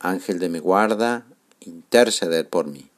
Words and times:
Ángel 0.00 0.38
de 0.38 0.48
mi 0.48 0.58
guarda, 0.58 1.26
interceder 1.60 2.48
por 2.48 2.66
mí. 2.66 2.90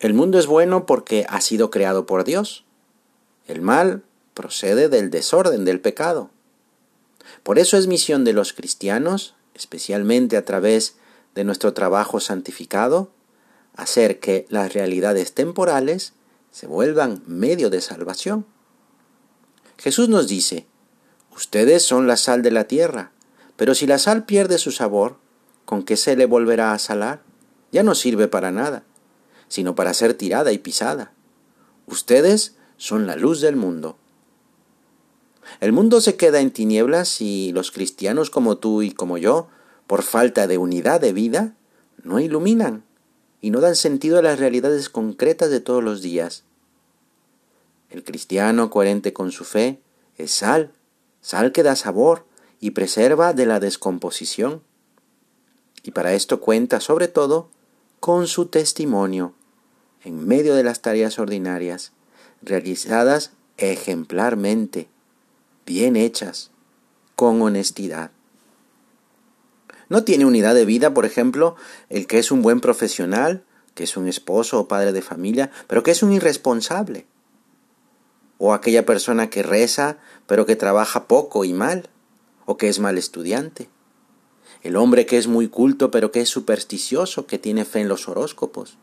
El 0.00 0.14
mundo 0.14 0.38
es 0.38 0.46
bueno 0.46 0.86
porque 0.86 1.26
ha 1.28 1.40
sido 1.40 1.70
creado 1.70 2.06
por 2.06 2.24
Dios. 2.24 2.64
El 3.46 3.62
mal 3.62 4.04
procede 4.34 4.88
del 4.88 5.10
desorden, 5.10 5.64
del 5.64 5.80
pecado. 5.80 6.30
Por 7.42 7.58
eso 7.58 7.76
es 7.76 7.88
misión 7.88 8.24
de 8.24 8.32
los 8.32 8.52
cristianos, 8.52 9.34
especialmente 9.54 10.36
a 10.36 10.44
través 10.44 10.96
de 11.34 11.44
nuestro 11.44 11.74
trabajo 11.74 12.20
santificado, 12.20 13.10
hacer 13.74 14.20
que 14.20 14.46
las 14.48 14.72
realidades 14.72 15.32
temporales 15.32 16.12
se 16.52 16.66
vuelvan 16.66 17.22
medio 17.26 17.70
de 17.70 17.80
salvación. 17.80 18.46
Jesús 19.76 20.08
nos 20.08 20.28
dice, 20.28 20.66
ustedes 21.34 21.84
son 21.84 22.06
la 22.06 22.16
sal 22.16 22.42
de 22.42 22.50
la 22.50 22.64
tierra, 22.64 23.12
pero 23.58 23.74
si 23.74 23.88
la 23.88 23.98
sal 23.98 24.24
pierde 24.24 24.56
su 24.56 24.70
sabor, 24.70 25.16
¿con 25.64 25.82
qué 25.82 25.96
se 25.96 26.14
le 26.14 26.26
volverá 26.26 26.72
a 26.72 26.78
salar? 26.78 27.22
Ya 27.72 27.82
no 27.82 27.96
sirve 27.96 28.28
para 28.28 28.52
nada, 28.52 28.84
sino 29.48 29.74
para 29.74 29.94
ser 29.94 30.14
tirada 30.14 30.52
y 30.52 30.58
pisada. 30.58 31.12
Ustedes 31.84 32.54
son 32.76 33.08
la 33.08 33.16
luz 33.16 33.40
del 33.40 33.56
mundo. 33.56 33.98
El 35.58 35.72
mundo 35.72 36.00
se 36.00 36.16
queda 36.16 36.38
en 36.38 36.52
tinieblas 36.52 37.20
y 37.20 37.50
los 37.50 37.72
cristianos 37.72 38.30
como 38.30 38.58
tú 38.58 38.82
y 38.82 38.92
como 38.92 39.18
yo, 39.18 39.48
por 39.88 40.04
falta 40.04 40.46
de 40.46 40.56
unidad 40.56 41.00
de 41.00 41.12
vida, 41.12 41.56
no 42.04 42.20
iluminan 42.20 42.84
y 43.40 43.50
no 43.50 43.60
dan 43.60 43.74
sentido 43.74 44.20
a 44.20 44.22
las 44.22 44.38
realidades 44.38 44.88
concretas 44.88 45.50
de 45.50 45.58
todos 45.58 45.82
los 45.82 46.00
días. 46.00 46.44
El 47.90 48.04
cristiano 48.04 48.70
coherente 48.70 49.12
con 49.12 49.32
su 49.32 49.42
fe 49.42 49.80
es 50.16 50.30
sal, 50.30 50.70
sal 51.20 51.50
que 51.50 51.64
da 51.64 51.74
sabor, 51.74 52.27
y 52.60 52.72
preserva 52.72 53.32
de 53.32 53.46
la 53.46 53.60
descomposición. 53.60 54.62
Y 55.82 55.92
para 55.92 56.14
esto 56.14 56.40
cuenta 56.40 56.80
sobre 56.80 57.08
todo 57.08 57.50
con 58.00 58.26
su 58.26 58.46
testimonio 58.46 59.34
en 60.04 60.26
medio 60.26 60.54
de 60.54 60.62
las 60.62 60.80
tareas 60.80 61.18
ordinarias, 61.18 61.92
realizadas 62.42 63.32
ejemplarmente, 63.56 64.88
bien 65.66 65.96
hechas, 65.96 66.50
con 67.16 67.42
honestidad. 67.42 68.12
No 69.88 70.04
tiene 70.04 70.24
unidad 70.24 70.54
de 70.54 70.64
vida, 70.64 70.94
por 70.94 71.04
ejemplo, 71.04 71.56
el 71.88 72.06
que 72.06 72.18
es 72.18 72.30
un 72.30 72.42
buen 72.42 72.60
profesional, 72.60 73.44
que 73.74 73.84
es 73.84 73.96
un 73.96 74.06
esposo 74.06 74.60
o 74.60 74.68
padre 74.68 74.92
de 74.92 75.02
familia, 75.02 75.50
pero 75.66 75.82
que 75.82 75.90
es 75.90 76.02
un 76.02 76.12
irresponsable. 76.12 77.06
O 78.38 78.52
aquella 78.52 78.86
persona 78.86 79.30
que 79.30 79.42
reza, 79.42 79.98
pero 80.26 80.46
que 80.46 80.56
trabaja 80.56 81.08
poco 81.08 81.44
y 81.44 81.52
mal 81.52 81.88
o 82.48 82.56
que 82.56 82.70
es 82.70 82.78
mal 82.78 82.96
estudiante. 82.96 83.68
El 84.62 84.76
hombre 84.76 85.04
que 85.04 85.18
es 85.18 85.26
muy 85.26 85.48
culto 85.48 85.90
pero 85.90 86.10
que 86.10 86.22
es 86.22 86.30
supersticioso, 86.30 87.26
que 87.26 87.38
tiene 87.38 87.66
fe 87.66 87.80
en 87.80 87.88
los 87.88 88.08
horóscopos. 88.08 88.78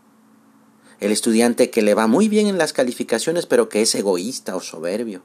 El 0.99 1.11
estudiante 1.11 1.71
que 1.71 1.81
le 1.81 1.95
va 1.95 2.05
muy 2.05 2.29
bien 2.29 2.45
en 2.45 2.59
las 2.59 2.73
calificaciones 2.73 3.47
pero 3.47 3.67
que 3.67 3.81
es 3.81 3.95
egoísta 3.95 4.55
o 4.55 4.59
soberbio. 4.59 5.23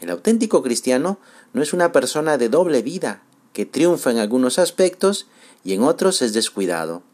El 0.00 0.10
auténtico 0.10 0.64
cristiano 0.64 1.20
no 1.52 1.62
es 1.62 1.72
una 1.72 1.92
persona 1.92 2.36
de 2.36 2.48
doble 2.48 2.82
vida, 2.82 3.22
que 3.52 3.64
triunfa 3.64 4.10
en 4.10 4.18
algunos 4.18 4.58
aspectos 4.58 5.28
y 5.62 5.74
en 5.74 5.84
otros 5.84 6.20
es 6.20 6.32
descuidado. 6.32 7.04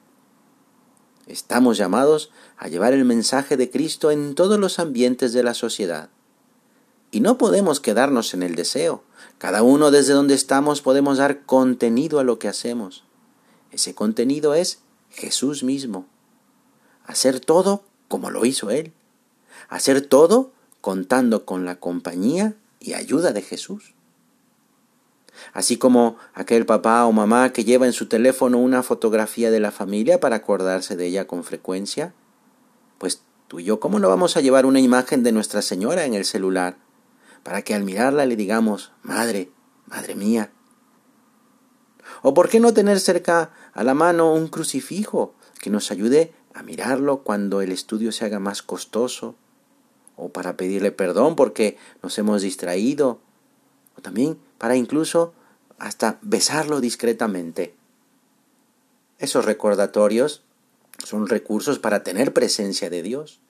Estamos 1.27 1.77
llamados 1.77 2.31
a 2.57 2.69
llevar 2.69 2.95
el 2.95 3.05
mensaje 3.05 3.59
de 3.59 3.69
Cristo 3.69 4.11
en 4.11 4.35
todos 4.35 4.59
los 4.59 4.79
ambientes 4.79 5.35
de 5.35 5.43
la 5.43 5.53
sociedad. 5.53 6.09
Y 7.11 7.21
no 7.21 7.39
podemos 7.39 7.81
quedarnos 7.81 8.35
en 8.35 8.43
el 8.43 8.55
deseo. 8.55 9.03
Cada 9.39 9.63
uno 9.63 9.91
desde 9.91 10.13
donde 10.13 10.35
estamos 10.35 10.83
podemos 10.83 11.19
dar 11.19 11.45
contenido 11.45 12.19
a 12.19 12.25
lo 12.25 12.39
que 12.39 12.49
hacemos. 12.49 13.05
Ese 13.71 13.95
contenido 13.95 14.55
es 14.55 14.81
Jesús 15.11 15.63
mismo. 15.63 16.07
Hacer 17.05 17.41
todo 17.41 17.85
como 18.09 18.31
lo 18.31 18.45
hizo 18.45 18.71
Él. 18.71 18.93
Hacer 19.69 20.03
todo 20.03 20.53
contando 20.81 21.45
con 21.45 21.65
la 21.65 21.77
compañía 21.77 22.55
y 22.81 22.93
ayuda 22.93 23.33
de 23.33 23.43
Jesús. 23.43 23.95
Así 25.53 25.77
como 25.77 26.17
aquel 26.35 26.67
papá 26.67 27.05
o 27.07 27.13
mamá 27.13 27.53
que 27.53 27.65
lleva 27.65 27.87
en 27.87 27.93
su 27.93 28.07
teléfono 28.07 28.59
una 28.59 28.83
fotografía 28.83 29.51
de 29.51 29.61
la 29.61 29.71
familia 29.71 30.21
para 30.21 30.37
acordarse 30.37 30.97
de 30.97 31.07
ella 31.07 31.27
con 31.27 31.45
frecuencia, 31.45 32.13
pues 32.99 33.23
tú 33.47 33.61
y 33.61 33.65
yo, 33.65 33.81
¿cómo 33.81 33.99
no 33.99 34.09
vamos 34.09 34.37
a 34.37 34.41
llevar 34.41 34.67
una 34.67 34.81
imagen 34.81 35.23
de 35.23 35.33
Nuestra 35.33 35.63
Señora 35.63 36.05
en 36.05 36.15
el 36.15 36.25
celular? 36.25 36.77
Para 37.43 37.63
que 37.63 37.75
al 37.75 37.85
mirarla 37.85 38.27
le 38.27 38.37
digamos, 38.37 38.93
Madre, 39.03 39.51
Madre 39.87 40.15
mía. 40.15 40.53
¿O 42.23 42.35
por 42.35 42.49
qué 42.49 42.61
no 42.61 42.75
tener 42.75 43.01
cerca 43.01 43.53
a 43.73 43.85
la 43.85 43.95
mano 43.95 44.33
un 44.35 44.49
crucifijo 44.49 45.35
que 45.61 45.71
nos 45.71 45.91
ayude 45.91 46.33
a 46.55 46.63
mirarlo 46.63 47.23
cuando 47.23 47.61
el 47.63 47.73
estudio 47.73 48.13
se 48.13 48.25
haga 48.25 48.39
más 48.39 48.63
costoso? 48.63 49.35
¿O 50.17 50.31
para 50.31 50.57
pedirle 50.57 50.91
perdón 50.91 51.37
porque 51.37 51.77
nos 52.03 52.19
hemos 52.19 52.43
distraído? 52.43 53.21
¿O 53.97 54.03
también 54.03 54.39
para 54.59 54.77
incluso 54.77 55.33
hasta 55.79 56.19
besarlo 56.23 56.81
discretamente? 56.81 57.75
Esos 59.19 59.45
recordatorios 59.45 60.43
son 61.05 61.29
recursos 61.29 61.79
para 61.79 62.03
tener 62.03 62.33
presencia 62.33 62.91
de 62.91 63.03
Dios 63.03 63.41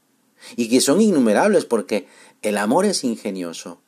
y 0.57 0.69
que 0.69 0.81
son 0.81 1.01
innumerables 1.01 1.65
porque 1.65 2.07
el 2.43 2.59
amor 2.59 2.85
es 2.85 3.05
ingenioso. 3.05 3.81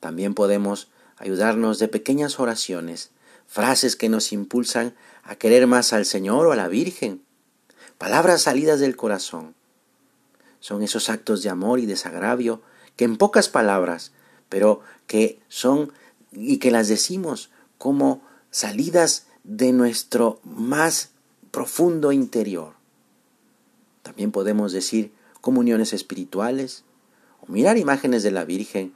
También 0.00 0.34
podemos 0.34 0.88
ayudarnos 1.16 1.78
de 1.78 1.88
pequeñas 1.88 2.40
oraciones, 2.40 3.10
frases 3.46 3.96
que 3.96 4.08
nos 4.08 4.32
impulsan 4.32 4.94
a 5.22 5.36
querer 5.36 5.66
más 5.66 5.92
al 5.92 6.04
Señor 6.04 6.46
o 6.46 6.52
a 6.52 6.56
la 6.56 6.68
Virgen, 6.68 7.22
palabras 7.98 8.42
salidas 8.42 8.80
del 8.80 8.96
corazón. 8.96 9.54
Son 10.58 10.82
esos 10.82 11.08
actos 11.08 11.42
de 11.42 11.50
amor 11.50 11.78
y 11.78 11.86
desagravio 11.86 12.62
que 12.96 13.04
en 13.04 13.16
pocas 13.16 13.48
palabras, 13.48 14.12
pero 14.48 14.80
que 15.06 15.40
son 15.48 15.92
y 16.32 16.58
que 16.58 16.70
las 16.70 16.88
decimos 16.88 17.50
como 17.78 18.22
salidas 18.50 19.26
de 19.44 19.72
nuestro 19.72 20.40
más 20.44 21.10
profundo 21.50 22.12
interior. 22.12 22.74
También 24.02 24.32
podemos 24.32 24.72
decir 24.72 25.12
comuniones 25.42 25.92
espirituales, 25.92 26.84
o 27.42 27.52
mirar 27.52 27.76
imágenes 27.76 28.22
de 28.22 28.30
la 28.30 28.46
Virgen 28.46 28.94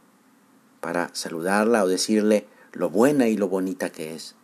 para 0.80 1.10
saludarla 1.14 1.84
o 1.84 1.88
decirle 1.88 2.46
lo 2.72 2.88
buena 2.88 3.28
y 3.28 3.36
lo 3.36 3.48
bonita 3.48 3.90
que 3.90 4.14
es. 4.14 4.34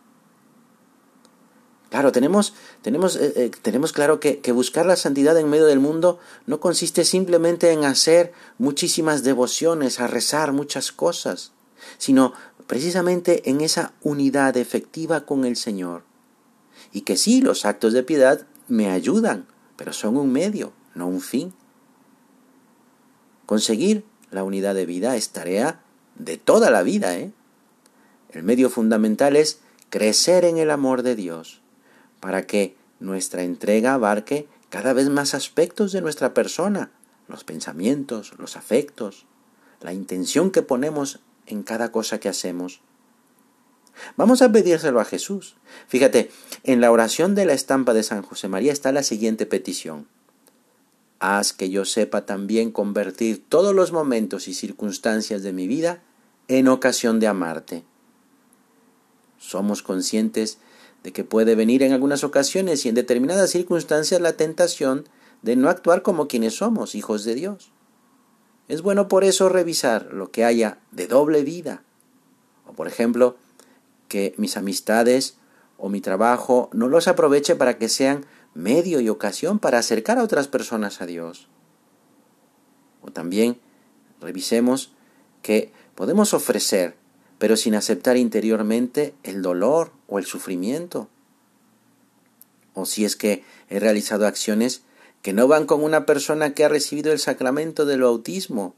Claro, 1.89 2.11
tenemos, 2.11 2.53
tenemos, 2.81 3.15
eh, 3.15 3.33
eh, 3.35 3.51
tenemos 3.61 3.93
claro 3.93 4.19
que, 4.19 4.39
que, 4.39 4.51
buscar 4.51 4.85
la 4.85 4.95
santidad 4.95 5.37
en 5.37 5.49
medio 5.49 5.67
del 5.67 5.79
mundo 5.79 6.19
no 6.47 6.59
consiste 6.59 7.05
simplemente 7.05 7.71
en 7.71 7.85
hacer 7.85 8.33
muchísimas 8.57 9.23
devociones, 9.23 9.99
a 9.99 10.07
rezar 10.07 10.53
muchas 10.53 10.91
cosas, 10.91 11.51
sino 11.99 12.33
precisamente 12.65 13.49
en 13.49 13.61
esa 13.61 13.93
unidad 14.01 14.57
efectiva 14.57 15.25
con 15.25 15.45
el 15.45 15.55
Señor. 15.55 16.03
Y 16.91 17.01
que 17.01 17.15
sí, 17.15 17.41
los 17.41 17.63
actos 17.63 17.93
de 17.93 18.03
piedad 18.03 18.47
me 18.67 18.89
ayudan, 18.89 19.47
pero 19.77 19.93
son 19.93 20.17
un 20.17 20.31
medio, 20.31 20.73
no 20.95 21.07
un 21.07 21.21
fin. 21.21 21.53
Conseguir 23.45 24.05
la 24.31 24.43
unidad 24.43 24.75
de 24.75 24.85
vida 24.85 25.15
es 25.15 25.29
tarea 25.29 25.81
de 26.15 26.37
toda 26.37 26.69
la 26.71 26.83
vida. 26.83 27.17
¿eh? 27.17 27.31
El 28.31 28.43
medio 28.43 28.69
fundamental 28.69 29.35
es 29.35 29.59
crecer 29.89 30.45
en 30.45 30.57
el 30.57 30.71
amor 30.71 31.03
de 31.03 31.15
Dios, 31.15 31.61
para 32.19 32.47
que 32.47 32.75
nuestra 32.99 33.43
entrega 33.43 33.93
abarque 33.93 34.47
cada 34.69 34.93
vez 34.93 35.09
más 35.09 35.33
aspectos 35.33 35.91
de 35.91 36.01
nuestra 36.01 36.33
persona, 36.33 36.91
los 37.27 37.43
pensamientos, 37.43 38.33
los 38.39 38.57
afectos, 38.57 39.25
la 39.81 39.93
intención 39.93 40.49
que 40.49 40.61
ponemos 40.61 41.19
en 41.45 41.63
cada 41.63 41.91
cosa 41.91 42.19
que 42.19 42.29
hacemos. 42.29 42.81
Vamos 44.17 44.41
a 44.41 44.51
pedírselo 44.51 44.99
a 44.99 45.05
Jesús. 45.05 45.55
Fíjate, 45.87 46.31
en 46.63 46.81
la 46.81 46.91
oración 46.91 47.35
de 47.35 47.45
la 47.45 47.53
estampa 47.53 47.93
de 47.93 48.03
San 48.03 48.23
José 48.23 48.47
María 48.47 48.73
está 48.73 48.91
la 48.91 49.03
siguiente 49.03 49.45
petición. 49.45 50.07
Haz 51.25 51.53
que 51.53 51.69
yo 51.69 51.85
sepa 51.85 52.25
también 52.25 52.69
convertir 52.69 53.41
todos 53.47 53.73
los 53.73 53.93
momentos 53.93 54.49
y 54.49 54.53
circunstancias 54.53 55.41
de 55.41 55.53
mi 55.53 55.67
vida 55.67 56.03
en 56.49 56.67
ocasión 56.67 57.21
de 57.21 57.27
amarte. 57.27 57.85
somos 59.37 59.83
conscientes 59.83 60.57
de 61.01 61.13
que 61.13 61.23
puede 61.23 61.55
venir 61.55 61.81
en 61.81 61.93
algunas 61.93 62.25
ocasiones 62.25 62.85
y 62.85 62.89
en 62.89 62.95
determinadas 62.95 63.51
circunstancias 63.51 64.19
la 64.19 64.33
tentación 64.33 65.07
de 65.43 65.55
no 65.55 65.69
actuar 65.69 66.01
como 66.01 66.27
quienes 66.27 66.55
somos, 66.55 66.93
hijos 66.93 67.23
de 67.23 67.35
Dios. 67.35 67.71
Es 68.67 68.81
bueno 68.81 69.07
por 69.07 69.23
eso 69.23 69.47
revisar 69.47 70.11
lo 70.11 70.29
que 70.29 70.43
haya 70.43 70.79
de 70.91 71.07
doble 71.07 71.43
vida. 71.43 71.83
O 72.67 72.73
por 72.73 72.89
ejemplo, 72.89 73.37
que 74.09 74.33
mis 74.35 74.57
amistades 74.57 75.37
o 75.77 75.87
mi 75.87 76.01
trabajo 76.01 76.69
no 76.73 76.89
los 76.89 77.07
aproveche 77.07 77.55
para 77.55 77.77
que 77.77 77.87
sean 77.87 78.25
medio 78.53 78.99
y 78.99 79.09
ocasión 79.09 79.59
para 79.59 79.79
acercar 79.79 80.17
a 80.17 80.23
otras 80.23 80.47
personas 80.47 81.01
a 81.01 81.05
Dios. 81.05 81.47
O 83.01 83.11
también 83.11 83.59
revisemos 84.21 84.93
que 85.41 85.71
podemos 85.95 86.33
ofrecer, 86.33 86.95
pero 87.37 87.57
sin 87.57 87.75
aceptar 87.75 88.17
interiormente 88.17 89.13
el 89.23 89.41
dolor 89.41 89.91
o 90.07 90.19
el 90.19 90.25
sufrimiento. 90.25 91.09
O 92.73 92.85
si 92.85 93.05
es 93.05 93.15
que 93.15 93.43
he 93.69 93.79
realizado 93.79 94.25
acciones 94.25 94.83
que 95.21 95.33
no 95.33 95.47
van 95.47 95.65
con 95.65 95.83
una 95.83 96.05
persona 96.05 96.53
que 96.53 96.65
ha 96.65 96.69
recibido 96.69 97.11
el 97.11 97.19
sacramento 97.19 97.85
del 97.85 98.01
bautismo 98.01 98.75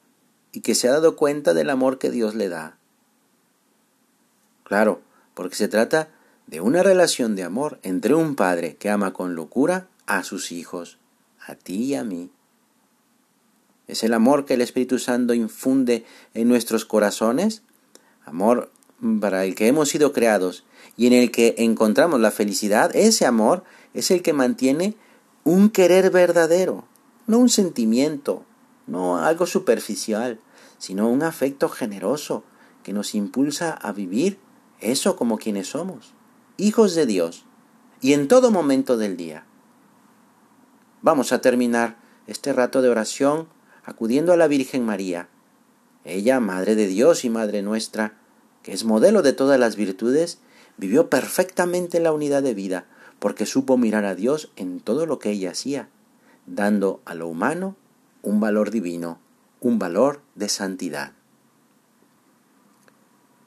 y 0.51 0.61
que 0.61 0.75
se 0.75 0.87
ha 0.87 0.91
dado 0.91 1.15
cuenta 1.15 1.53
del 1.53 1.69
amor 1.69 1.97
que 1.97 2.11
Dios 2.11 2.35
le 2.35 2.49
da. 2.49 2.77
Claro, 4.63 5.01
porque 5.33 5.55
se 5.55 5.67
trata 5.67 6.09
de 6.47 6.61
una 6.61 6.83
relación 6.83 7.35
de 7.35 7.43
amor 7.43 7.79
entre 7.83 8.13
un 8.13 8.35
padre 8.35 8.75
que 8.75 8.89
ama 8.89 9.13
con 9.13 9.35
locura 9.35 9.87
a 10.05 10.23
sus 10.23 10.51
hijos, 10.51 10.99
a 11.45 11.55
ti 11.55 11.83
y 11.83 11.95
a 11.95 12.03
mí. 12.03 12.29
Es 13.87 14.03
el 14.03 14.13
amor 14.13 14.45
que 14.45 14.55
el 14.55 14.61
Espíritu 14.61 14.99
Santo 14.99 15.33
infunde 15.33 16.05
en 16.33 16.47
nuestros 16.47 16.85
corazones, 16.85 17.63
amor 18.25 18.71
para 19.19 19.45
el 19.45 19.55
que 19.55 19.67
hemos 19.67 19.89
sido 19.89 20.13
creados 20.13 20.65
y 20.97 21.07
en 21.07 21.13
el 21.13 21.31
que 21.31 21.55
encontramos 21.57 22.19
la 22.19 22.31
felicidad. 22.31 22.95
Ese 22.95 23.25
amor 23.25 23.63
es 23.93 24.11
el 24.11 24.21
que 24.21 24.33
mantiene 24.33 24.95
un 25.43 25.69
querer 25.69 26.11
verdadero, 26.11 26.85
no 27.27 27.39
un 27.39 27.49
sentimiento, 27.49 28.43
no 28.87 29.17
algo 29.17 29.45
superficial, 29.45 30.39
sino 30.77 31.09
un 31.09 31.23
afecto 31.23 31.69
generoso 31.69 32.43
que 32.83 32.93
nos 32.93 33.15
impulsa 33.15 33.71
a 33.71 33.91
vivir 33.91 34.37
eso 34.79 35.15
como 35.15 35.37
quienes 35.37 35.67
somos 35.67 36.13
hijos 36.57 36.95
de 36.95 37.05
Dios, 37.05 37.45
y 38.01 38.13
en 38.13 38.27
todo 38.27 38.51
momento 38.51 38.97
del 38.97 39.17
día. 39.17 39.45
Vamos 41.01 41.31
a 41.31 41.41
terminar 41.41 41.97
este 42.27 42.53
rato 42.53 42.81
de 42.81 42.89
oración 42.89 43.47
acudiendo 43.83 44.33
a 44.33 44.37
la 44.37 44.47
Virgen 44.47 44.85
María, 44.85 45.27
ella, 46.05 46.39
Madre 46.39 46.75
de 46.75 46.87
Dios 46.87 47.25
y 47.25 47.29
Madre 47.29 47.61
nuestra, 47.61 48.13
que 48.63 48.73
es 48.73 48.83
modelo 48.83 49.21
de 49.21 49.33
todas 49.33 49.59
las 49.59 49.75
virtudes, 49.75 50.39
vivió 50.77 51.09
perfectamente 51.09 51.99
la 51.99 52.11
unidad 52.11 52.43
de 52.43 52.53
vida, 52.53 52.85
porque 53.19 53.45
supo 53.45 53.77
mirar 53.77 54.05
a 54.05 54.15
Dios 54.15 54.51
en 54.55 54.79
todo 54.79 55.05
lo 55.05 55.19
que 55.19 55.31
ella 55.31 55.51
hacía, 55.51 55.89
dando 56.45 57.01
a 57.05 57.15
lo 57.15 57.27
humano 57.27 57.75
un 58.21 58.39
valor 58.39 58.71
divino, 58.71 59.19
un 59.59 59.79
valor 59.79 60.21
de 60.35 60.49
santidad. 60.49 61.13